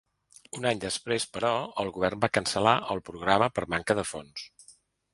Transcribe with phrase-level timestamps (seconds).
[0.59, 1.51] Un any després, però,
[1.85, 4.51] el govern va cancel·lar el programa per manca de fons.